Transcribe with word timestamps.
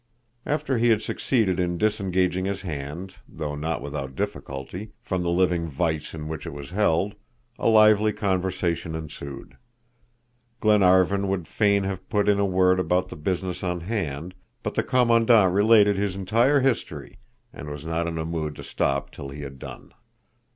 After 0.47 0.79
he 0.79 0.89
had 0.89 1.03
succeeded 1.03 1.59
in 1.59 1.77
disengaging 1.77 2.45
his 2.45 2.63
hand, 2.63 3.17
though 3.29 3.53
not 3.53 3.83
without 3.83 4.15
difficulty, 4.15 4.93
from 4.99 5.21
the 5.21 5.29
living 5.29 5.67
vise 5.67 6.15
in 6.15 6.27
which 6.27 6.47
it 6.47 6.53
was 6.53 6.71
held, 6.71 7.13
a 7.59 7.67
lively 7.67 8.11
conversation 8.11 8.95
ensued. 8.95 9.57
Glenarvan 10.59 11.27
would 11.27 11.47
fain 11.47 11.83
have 11.83 12.09
put 12.09 12.27
in 12.27 12.39
a 12.39 12.45
word 12.47 12.79
about 12.79 13.09
the 13.09 13.15
business 13.15 13.63
on 13.63 13.81
hand, 13.81 14.33
but 14.63 14.73
the 14.73 14.81
Commandant 14.81 15.53
related 15.53 15.97
his 15.97 16.15
entire 16.15 16.61
history, 16.61 17.19
and 17.53 17.69
was 17.69 17.85
not 17.85 18.07
in 18.07 18.17
a 18.17 18.25
mood 18.25 18.55
to 18.55 18.63
stop 18.63 19.11
till 19.11 19.29
he 19.29 19.41
had 19.41 19.59
done. 19.59 19.93